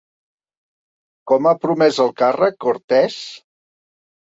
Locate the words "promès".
1.67-2.01